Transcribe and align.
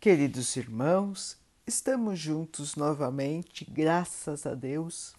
Queridos 0.00 0.56
irmãos, 0.56 1.38
estamos 1.66 2.18
juntos 2.18 2.74
novamente, 2.74 3.70
graças 3.70 4.46
a 4.46 4.54
Deus. 4.54 5.14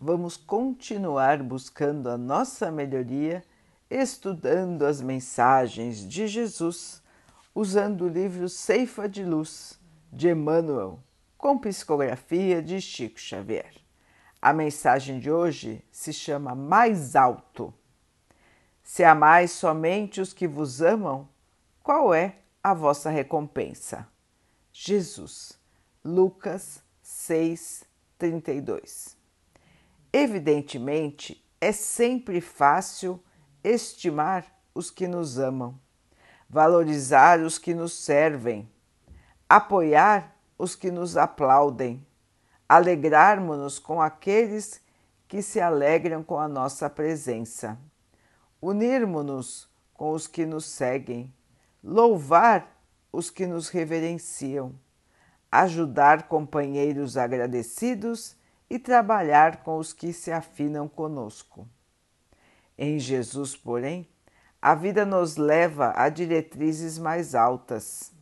Vamos 0.00 0.36
continuar 0.36 1.40
buscando 1.40 2.10
a 2.10 2.18
nossa 2.18 2.68
melhoria, 2.68 3.44
estudando 3.88 4.84
as 4.84 5.00
mensagens 5.00 6.04
de 6.04 6.26
Jesus, 6.26 7.00
usando 7.54 8.06
o 8.06 8.08
livro 8.08 8.48
Ceifa 8.48 9.08
de 9.08 9.24
Luz 9.24 9.78
de 10.12 10.30
Emmanuel, 10.30 10.98
com 11.36 11.56
psicografia 11.56 12.60
de 12.60 12.80
Chico 12.80 13.20
Xavier. 13.20 13.72
A 14.42 14.52
mensagem 14.52 15.20
de 15.20 15.30
hoje 15.30 15.80
se 15.92 16.12
chama 16.12 16.56
Mais 16.56 17.14
Alto. 17.14 17.72
Se 18.82 19.04
amais 19.04 19.52
somente 19.52 20.20
os 20.20 20.32
que 20.32 20.48
vos 20.48 20.82
amam, 20.82 21.28
qual 21.84 22.12
é 22.12 22.34
a 22.68 22.74
vossa 22.74 23.08
recompensa. 23.08 24.06
Jesus, 24.70 25.58
Lucas 26.04 26.82
6, 27.00 27.84
32. 28.18 29.16
Evidentemente, 30.12 31.42
é 31.60 31.72
sempre 31.72 32.42
fácil 32.42 33.22
estimar 33.64 34.44
os 34.74 34.90
que 34.90 35.08
nos 35.08 35.38
amam, 35.38 35.80
valorizar 36.48 37.40
os 37.40 37.58
que 37.58 37.72
nos 37.72 37.94
servem, 37.94 38.70
apoiar 39.48 40.36
os 40.58 40.76
que 40.76 40.90
nos 40.90 41.16
aplaudem, 41.16 42.06
alegrarmos-nos 42.68 43.78
com 43.78 44.00
aqueles 44.00 44.82
que 45.26 45.40
se 45.40 45.58
alegram 45.58 46.22
com 46.22 46.38
a 46.38 46.46
nossa 46.46 46.90
presença, 46.90 47.78
unirmos-nos 48.60 49.68
com 49.94 50.12
os 50.12 50.26
que 50.26 50.44
nos 50.44 50.66
seguem 50.66 51.32
louvar 51.82 52.78
os 53.12 53.30
que 53.30 53.46
nos 53.46 53.68
reverenciam, 53.68 54.74
ajudar 55.50 56.28
companheiros 56.28 57.16
agradecidos 57.16 58.36
e 58.68 58.78
trabalhar 58.78 59.62
com 59.62 59.78
os 59.78 59.92
que 59.92 60.12
se 60.12 60.30
afinam 60.30 60.88
conosco. 60.88 61.66
Em 62.76 62.98
Jesus, 62.98 63.56
porém, 63.56 64.06
a 64.60 64.74
vida 64.74 65.06
nos 65.06 65.36
leva 65.36 65.92
a 65.96 66.08
diretrizes 66.08 66.98
mais 66.98 67.34
altas. 67.34 68.12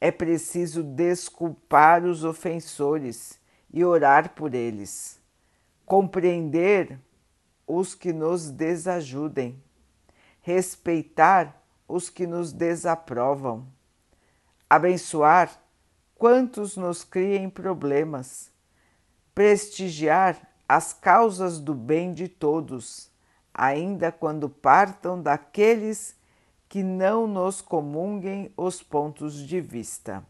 É 0.00 0.10
preciso 0.10 0.82
desculpar 0.82 2.04
os 2.04 2.24
ofensores 2.24 3.38
e 3.72 3.84
orar 3.84 4.34
por 4.34 4.54
eles, 4.54 5.20
compreender 5.86 6.98
os 7.66 7.94
que 7.94 8.12
nos 8.12 8.50
desajudem, 8.50 9.62
respeitar 10.40 11.63
os 11.86 12.08
que 12.10 12.26
nos 12.26 12.52
desaprovam, 12.52 13.66
abençoar 14.68 15.50
quantos 16.14 16.76
nos 16.76 17.04
criem 17.04 17.50
problemas, 17.50 18.50
prestigiar 19.34 20.40
as 20.68 20.92
causas 20.92 21.60
do 21.60 21.74
bem 21.74 22.12
de 22.12 22.28
todos, 22.28 23.10
ainda 23.52 24.10
quando 24.10 24.48
partam 24.48 25.20
daqueles 25.20 26.16
que 26.68 26.82
não 26.82 27.26
nos 27.26 27.60
comunguem 27.60 28.52
os 28.56 28.82
pontos 28.82 29.36
de 29.46 29.60
vista. 29.60 30.24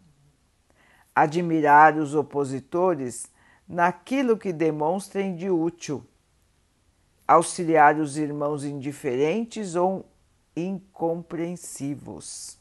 Admirar 1.14 1.96
os 1.96 2.14
opositores 2.14 3.32
naquilo 3.68 4.36
que 4.36 4.52
demonstrem 4.52 5.34
de 5.36 5.48
útil. 5.48 6.04
Auxiliar 7.26 7.98
os 7.98 8.18
irmãos 8.18 8.64
indiferentes 8.64 9.74
ou 9.76 10.04
incompreensivos 10.56 12.58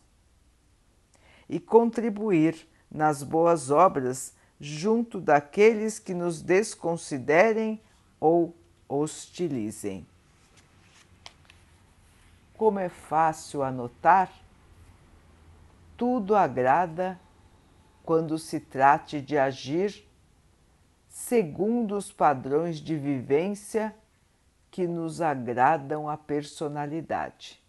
e 1.48 1.60
contribuir 1.60 2.68
nas 2.90 3.24
boas 3.24 3.70
obras 3.70 4.34
junto 4.60 5.20
daqueles 5.20 6.00
que 6.00 6.14
nos 6.14 6.42
desconsiderem 6.42 7.82
ou 8.20 8.56
hostilizem. 8.88 10.06
Como 12.58 12.80
é 12.80 12.90
fácil 12.90 13.64
anotar, 13.64 14.32
tudo 15.98 16.36
agrada 16.36 17.20
quando 18.04 18.38
se 18.38 18.60
trate 18.60 19.22
de 19.22 19.38
agir 19.38 20.08
segundo 21.10 21.96
os 21.96 22.12
padrões 22.12 22.80
de 22.80 22.98
vivência 22.98 23.96
que 24.70 24.88
nos 24.88 25.22
agradam 25.22 26.10
a 26.10 26.18
personalidade. 26.18 27.63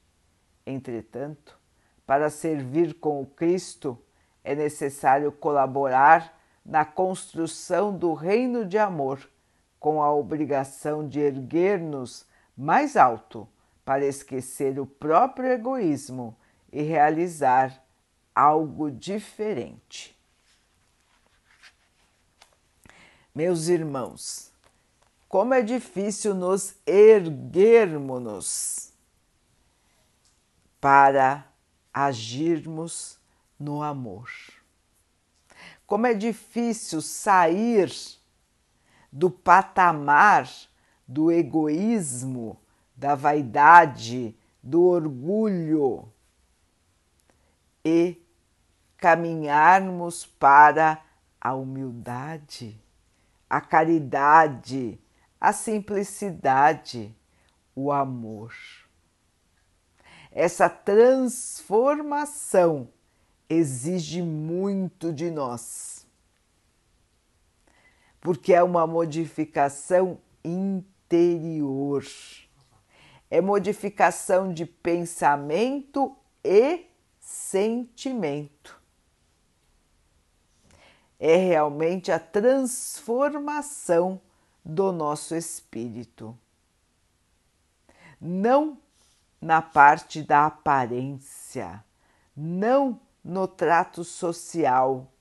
Entretanto, 0.66 1.58
para 2.06 2.30
servir 2.30 2.94
com 2.94 3.20
o 3.20 3.26
Cristo, 3.26 3.98
é 4.42 4.54
necessário 4.54 5.30
colaborar 5.32 6.38
na 6.64 6.84
construção 6.84 7.96
do 7.96 8.14
reino 8.14 8.64
de 8.64 8.78
amor, 8.78 9.28
com 9.78 10.02
a 10.02 10.12
obrigação 10.12 11.06
de 11.06 11.20
erguer-nos 11.20 12.26
mais 12.56 12.96
alto 12.96 13.46
para 13.84 14.06
esquecer 14.06 14.80
o 14.80 14.86
próprio 14.86 15.50
egoísmo 15.50 16.34
e 16.72 16.82
realizar 16.82 17.84
algo 18.34 18.90
diferente. 18.90 20.18
Meus 23.34 23.68
irmãos, 23.68 24.50
como 25.28 25.52
é 25.52 25.60
difícil 25.60 26.34
nos 26.34 26.76
erguermos 26.86 28.93
para 30.84 31.46
agirmos 31.94 33.18
no 33.58 33.82
amor. 33.82 34.28
Como 35.86 36.06
é 36.06 36.12
difícil 36.12 37.00
sair 37.00 37.90
do 39.10 39.30
patamar 39.30 40.46
do 41.08 41.32
egoísmo, 41.32 42.60
da 42.94 43.14
vaidade, 43.14 44.36
do 44.62 44.82
orgulho 44.82 46.12
e 47.82 48.22
caminharmos 48.98 50.26
para 50.26 51.02
a 51.40 51.54
humildade, 51.54 52.78
a 53.48 53.58
caridade, 53.58 55.00
a 55.40 55.50
simplicidade, 55.50 57.16
o 57.74 57.90
amor 57.90 58.52
essa 60.34 60.68
transformação 60.68 62.88
exige 63.48 64.20
muito 64.20 65.12
de 65.12 65.30
nós, 65.30 66.04
porque 68.20 68.52
é 68.52 68.60
uma 68.60 68.84
modificação 68.84 70.18
interior, 70.44 72.04
é 73.30 73.40
modificação 73.40 74.52
de 74.52 74.66
pensamento 74.66 76.16
e 76.42 76.86
sentimento. 77.20 78.82
É 81.20 81.36
realmente 81.36 82.10
a 82.10 82.18
transformação 82.18 84.20
do 84.64 84.90
nosso 84.90 85.36
espírito. 85.36 86.36
Não 88.20 88.76
na 89.44 89.60
parte 89.60 90.22
da 90.22 90.46
aparência, 90.46 91.84
não 92.34 92.98
no 93.22 93.46
trato 93.46 94.02
social, 94.02 95.12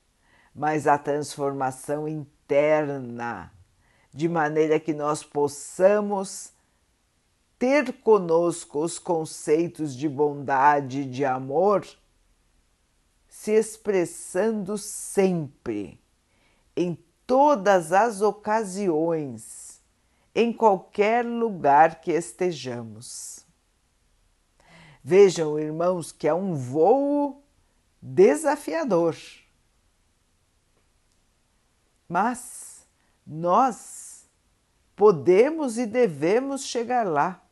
mas 0.55 0.87
a 0.87 0.97
transformação 0.97 2.07
interna, 2.07 3.51
de 4.13 4.29
maneira 4.29 4.79
que 4.79 4.93
nós 4.93 5.25
possamos 5.25 6.53
ter 7.59 7.91
conosco 7.99 8.81
os 8.81 8.97
conceitos 8.97 9.93
de 9.93 10.07
bondade 10.07 11.01
e 11.01 11.05
de 11.05 11.25
amor 11.25 11.85
se 13.27 13.51
expressando 13.51 14.77
sempre, 14.77 15.99
em 16.77 16.97
todas 17.27 17.91
as 17.91 18.21
ocasiões, 18.21 19.81
em 20.33 20.53
qualquer 20.53 21.25
lugar 21.25 21.99
que 21.99 22.13
estejamos. 22.13 23.42
Vejam, 25.03 25.59
irmãos, 25.59 26.13
que 26.13 26.27
é 26.27 26.33
um 26.33 26.55
voo 26.55 27.43
desafiador. 28.01 29.17
Mas 32.07 32.87
nós 33.27 34.25
podemos 34.95 35.77
e 35.77 35.85
devemos 35.85 36.63
chegar 36.63 37.05
lá. 37.05 37.43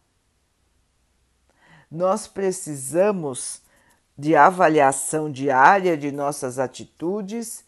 Nós 1.89 2.25
precisamos 2.25 3.61
de 4.17 4.33
avaliação 4.33 5.29
diária 5.29 5.97
de 5.97 6.09
nossas 6.09 6.57
atitudes 6.57 7.65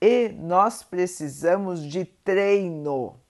e 0.00 0.30
nós 0.30 0.82
precisamos 0.82 1.82
de 1.82 2.04
treino. 2.04 3.20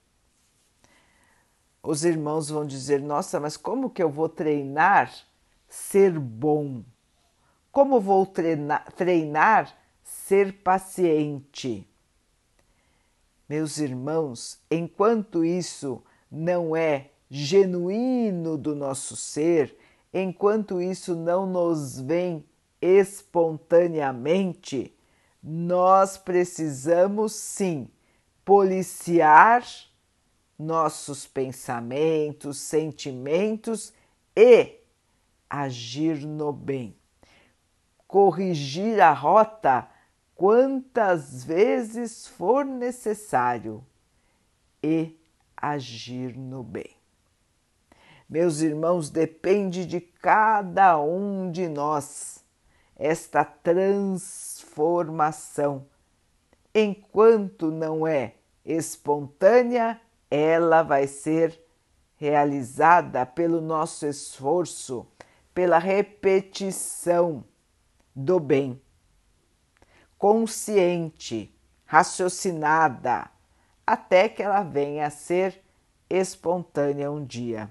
Os 1.83 2.05
irmãos 2.05 2.49
vão 2.49 2.65
dizer: 2.65 3.01
Nossa, 3.01 3.41
mas 3.41 3.57
como 3.57 3.89
que 3.89 4.01
eu 4.01 4.09
vou 4.09 4.29
treinar 4.29 5.11
ser 5.67 6.17
bom? 6.17 6.83
Como 7.71 7.99
vou 7.99 8.25
treinar, 8.25 8.91
treinar 8.93 9.77
ser 10.03 10.53
paciente. 10.63 11.87
Meus 13.47 13.77
irmãos, 13.77 14.59
enquanto 14.69 15.45
isso 15.45 16.03
não 16.29 16.75
é 16.75 17.11
genuíno 17.29 18.57
do 18.57 18.75
nosso 18.75 19.15
ser, 19.15 19.77
enquanto 20.13 20.81
isso 20.81 21.15
não 21.15 21.45
nos 21.45 22.01
vem 22.01 22.43
espontaneamente, 22.81 24.93
nós 25.41 26.17
precisamos 26.17 27.31
sim 27.33 27.87
policiar 28.43 29.63
nossos 30.57 31.27
pensamentos, 31.27 32.57
sentimentos 32.57 33.93
e 34.35 34.79
agir 35.49 36.25
no 36.25 36.51
bem. 36.51 36.95
Corrigir 38.07 39.01
a 39.01 39.11
rota 39.11 39.89
quantas 40.35 41.43
vezes 41.43 42.27
for 42.27 42.63
necessário 42.63 43.83
e 44.81 45.19
agir 45.55 46.37
no 46.37 46.63
bem. 46.63 46.95
Meus 48.29 48.61
irmãos, 48.61 49.09
depende 49.09 49.85
de 49.85 50.01
cada 50.01 50.99
um 50.99 51.49
de 51.49 51.69
nós 51.69 52.43
esta 52.95 53.45
transformação. 53.45 55.87
Enquanto 56.73 57.71
não 57.71 58.05
é 58.05 58.33
espontânea, 58.65 60.01
ela 60.29 60.83
vai 60.83 61.07
ser 61.07 61.57
realizada 62.17 63.25
pelo 63.25 63.61
nosso 63.61 64.05
esforço, 64.05 65.07
pela 65.57 65.79
repetição 65.79 67.43
do 68.15 68.39
bem, 68.39 68.79
consciente, 70.15 71.51
raciocinada, 71.83 73.27
até 73.83 74.29
que 74.29 74.43
ela 74.43 74.61
venha 74.61 75.07
a 75.07 75.09
ser 75.09 75.59
espontânea 76.07 77.11
um 77.11 77.25
dia. 77.25 77.67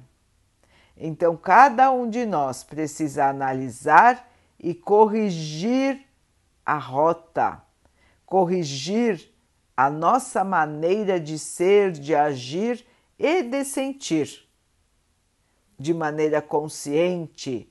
Então, 0.97 1.37
cada 1.37 1.93
um 1.93 2.11
de 2.11 2.27
nós 2.27 2.65
precisa 2.65 3.27
analisar 3.27 4.33
e 4.59 4.75
corrigir 4.75 6.05
a 6.65 6.79
rota, 6.79 7.63
corrigir 8.25 9.33
a 9.77 9.89
nossa 9.89 10.43
maneira 10.43 11.21
de 11.21 11.39
ser, 11.39 11.93
de 11.93 12.17
agir 12.17 12.85
e 13.17 13.45
de 13.45 13.65
sentir, 13.65 14.45
de 15.79 15.95
maneira 15.95 16.43
consciente, 16.43 17.71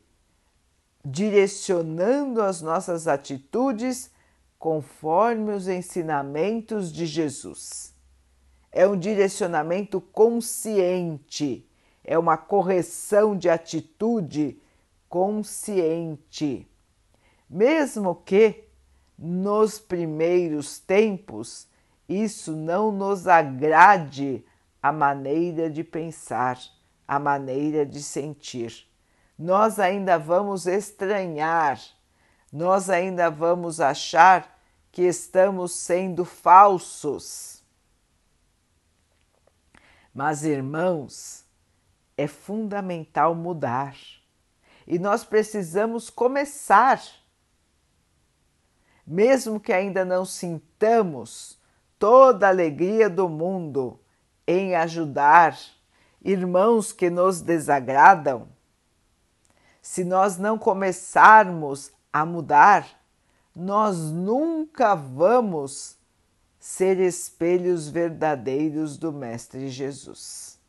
direcionando 1.05 2.41
as 2.41 2.63
nossas 2.63 3.07
atitudes 3.07 4.09
conforme 4.57 5.51
os 5.51 5.67
ensinamentos 5.67 6.91
de 6.91 7.05
Jesus. 7.05 7.93
É 8.71 8.87
um 8.87 8.97
direcionamento 8.97 10.01
consciente, 10.01 11.69
é 12.03 12.17
uma 12.17 12.35
correção 12.35 13.37
de 13.37 13.47
atitude 13.47 14.59
consciente. 15.07 16.67
Mesmo 17.47 18.15
que 18.15 18.63
nos 19.17 19.77
primeiros 19.77 20.79
tempos 20.79 21.67
isso 22.09 22.53
não 22.53 22.91
nos 22.91 23.27
agrade 23.27 24.43
a 24.81 24.91
maneira 24.91 25.69
de 25.69 25.83
pensar, 25.83 26.59
a 27.07 27.19
maneira 27.19 27.85
de 27.85 28.01
sentir. 28.01 28.87
Nós 29.37 29.79
ainda 29.79 30.17
vamos 30.17 30.65
estranhar, 30.65 31.79
nós 32.51 32.89
ainda 32.89 33.29
vamos 33.29 33.81
achar 33.81 34.57
que 34.91 35.01
estamos 35.01 35.73
sendo 35.73 36.23
falsos. 36.23 37.61
Mas, 40.13 40.45
irmãos, 40.45 41.43
é 42.17 42.27
fundamental 42.27 43.35
mudar 43.35 43.97
e 44.87 44.97
nós 44.97 45.25
precisamos 45.25 46.09
começar. 46.09 47.01
Mesmo 49.05 49.59
que 49.59 49.73
ainda 49.73 50.05
não 50.05 50.23
sintamos 50.25 51.59
toda 51.99 52.47
a 52.47 52.49
alegria 52.49 53.09
do 53.09 53.27
mundo 53.27 53.99
em 54.47 54.75
ajudar 54.75 55.57
irmãos 56.23 56.91
que 56.91 57.09
nos 57.09 57.41
desagradam, 57.41 58.47
se 59.85 60.03
nós 60.03 60.39
não 60.39 60.57
começarmos 60.57 61.91
a 62.11 62.25
mudar, 62.25 62.87
nós 63.55 63.95
nunca 64.09 64.95
vamos 64.95 65.95
ser 66.59 66.99
espelhos 66.99 67.87
verdadeiros 67.87 68.97
do 68.97 69.13
Mestre 69.13 69.69
Jesus. 69.69 70.59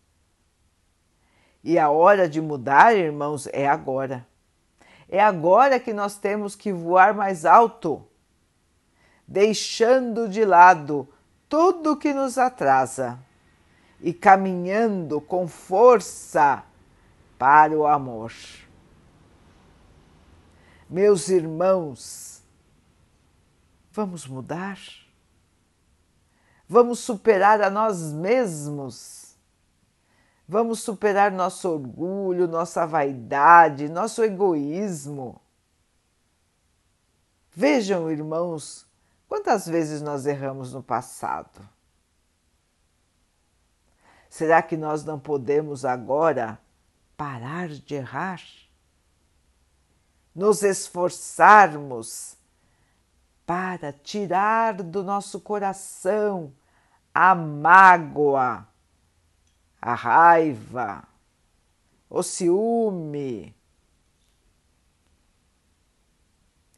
E 1.65 1.79
a 1.79 1.89
hora 1.89 2.29
de 2.29 2.43
mudar, 2.43 2.95
irmãos, 2.95 3.49
é 3.55 3.67
agora. 3.67 4.27
É 5.09 5.19
agora 5.19 5.81
que 5.81 5.95
nós 5.95 6.19
temos 6.19 6.55
que 6.55 6.71
voar 6.71 7.15
mais 7.15 7.47
alto, 7.47 8.07
deixando 9.27 10.29
de 10.29 10.45
lado 10.45 11.09
tudo 11.49 11.97
que 11.97 12.13
nos 12.13 12.37
atrasa 12.37 13.19
e 13.99 14.13
caminhando 14.13 15.23
com 15.23 15.49
força 15.49 16.63
para 17.39 17.73
o 17.75 17.87
amor. 17.87 18.31
Meus 20.89 21.29
irmãos, 21.29 22.43
vamos 23.91 24.27
mudar? 24.27 24.79
Vamos 26.69 27.01
superar 27.01 27.61
a 27.61 27.71
nós 27.71 28.13
mesmos? 28.13 29.37
Vamos 30.49 30.81
superar 30.81 31.33
nosso 31.33 31.69
orgulho, 31.69 32.47
nossa 32.47 32.87
vaidade, 32.87 33.89
nosso 33.89 34.23
egoísmo? 34.23 35.41
Vejam, 37.53 38.11
irmãos, 38.11 38.87
quantas 39.29 39.67
vezes 39.67 40.01
nós 40.01 40.27
erramos 40.27 40.73
no 40.73 40.83
passado 40.83 41.77
Será 44.37 44.61
que 44.61 44.77
nós 44.77 45.03
não 45.03 45.19
podemos 45.19 45.83
agora 45.87 46.59
parar 47.17 47.69
de 47.69 47.95
errar? 47.95 48.39
Nos 50.37 50.63
esforçarmos 50.63 52.37
para 53.45 53.93
tirar 53.93 54.75
do 54.75 55.03
nosso 55.03 55.41
coração 55.41 56.53
a 57.13 57.35
mágoa, 57.35 58.69
a 59.83 59.95
raiva, 59.95 61.03
o 62.09 62.23
ciúme. 62.23 63.57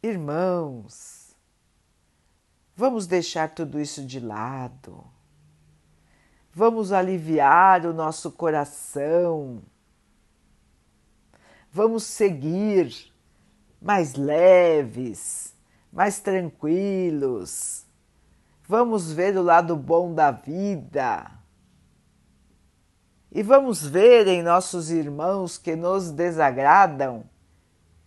Irmãos, 0.03 1.37
vamos 2.75 3.07
deixar 3.07 3.51
tudo 3.51 3.81
isso 3.81 4.07
de 4.07 4.21
lado 4.21 5.05
Vamos 6.59 6.91
aliviar 6.91 7.87
o 7.87 7.95
nosso 7.95 8.33
coração. 8.33 9.63
Vamos 11.71 12.03
seguir 12.03 13.15
mais 13.81 14.15
leves, 14.15 15.55
mais 15.93 16.21
tranquilos. 16.21 17.87
Vamos 18.67 19.13
ver 19.13 19.37
o 19.37 19.43
lado 19.43 19.77
bom 19.77 20.13
da 20.13 20.31
vida. 20.31 21.31
E 23.31 23.43
vamos 23.43 23.87
ver 23.87 24.27
em 24.27 24.43
nossos 24.43 24.91
irmãos 24.91 25.59
que 25.59 25.77
nos 25.77 26.11
desagradam 26.11 27.25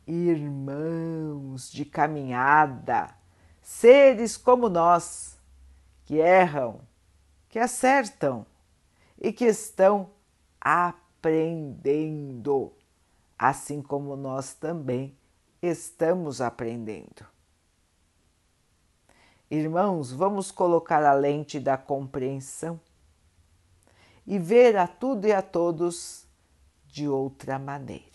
irmãos 0.06 1.72
de 1.72 1.86
caminhada, 1.86 3.16
seres 3.62 4.36
como 4.36 4.68
nós, 4.68 5.40
que 6.06 6.18
erram, 6.18 6.82
que 7.48 7.60
acertam 7.60 8.46
e 9.18 9.32
que 9.32 9.46
estão 9.46 10.10
aprendendo, 10.60 11.94
assim 13.38 13.82
como 13.82 14.18
nós 14.18 14.54
também 14.54 15.16
estamos 15.62 16.41
aprendendo. 16.41 17.25
Irmãos, 19.50 20.12
vamos 20.12 20.50
colocar 20.50 21.03
a 21.03 21.13
lente 21.13 21.60
da 21.60 21.77
compreensão 21.77 22.80
e 24.25 24.39
ver 24.39 24.77
a 24.77 24.88
tudo 24.88 25.27
e 25.27 25.34
a 25.34 25.41
todos 25.41 26.25
de 26.86 27.08
outra 27.08 27.60
maneira. 27.60 28.10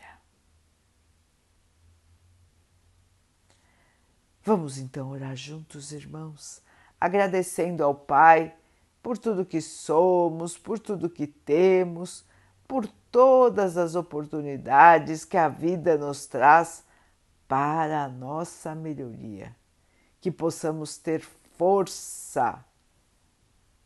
Vamos 4.42 4.78
então 4.78 5.10
orar 5.10 5.36
juntos, 5.36 5.92
irmãos, 5.92 6.62
agradecendo 7.00 7.84
ao 7.84 7.94
Pai 7.94 8.54
por 9.02 9.18
tudo 9.18 9.44
que 9.44 9.60
somos, 9.60 10.56
por 10.56 10.78
tudo 10.78 11.10
que 11.10 11.26
temos, 11.26 12.24
por 12.66 12.86
todas 13.10 13.76
as 13.76 13.94
oportunidades 13.94 15.24
que 15.24 15.36
a 15.36 15.48
vida 15.48 15.98
nos 15.98 16.26
traz 16.26 16.85
para 17.48 18.04
a 18.04 18.08
nossa 18.08 18.74
melhoria. 18.74 19.54
que 20.20 20.30
possamos 20.30 20.98
ter 20.98 21.20
força 21.56 22.64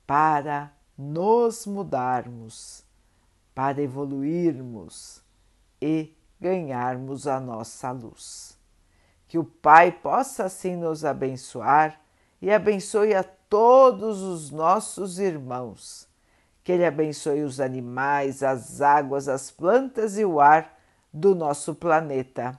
para 0.06 0.72
nos 0.96 1.66
mudarmos, 1.66 2.82
para 3.54 3.82
evoluirmos 3.82 5.22
e 5.80 6.16
ganharmos 6.40 7.26
a 7.26 7.38
nossa 7.38 7.90
luz. 7.90 8.58
Que 9.28 9.38
o 9.38 9.44
Pai 9.44 9.92
possa 9.92 10.44
assim 10.44 10.76
nos 10.76 11.04
abençoar 11.04 12.00
e 12.40 12.50
abençoe 12.50 13.14
a 13.14 13.22
todos 13.22 14.22
os 14.22 14.50
nossos 14.50 15.18
irmãos. 15.18 16.08
Que 16.64 16.72
Ele 16.72 16.86
abençoe 16.86 17.42
os 17.42 17.60
animais, 17.60 18.42
as 18.42 18.80
águas, 18.80 19.28
as 19.28 19.50
plantas 19.50 20.18
e 20.18 20.24
o 20.24 20.40
ar 20.40 20.74
do 21.12 21.34
nosso 21.34 21.74
planeta. 21.74 22.58